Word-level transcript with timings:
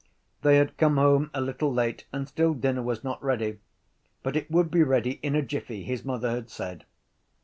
They 0.41 0.57
had 0.57 0.77
come 0.77 0.97
home 0.97 1.29
a 1.31 1.39
little 1.41 1.71
late 1.71 2.07
and 2.11 2.27
still 2.27 2.55
dinner 2.55 2.81
was 2.81 3.03
not 3.03 3.23
ready: 3.23 3.59
but 4.23 4.35
it 4.35 4.49
would 4.49 4.71
be 4.71 4.81
ready 4.81 5.19
in 5.21 5.35
a 5.35 5.43
jiffy, 5.43 5.83
his 5.83 6.03
mother 6.03 6.31
had 6.31 6.49
said. 6.49 6.85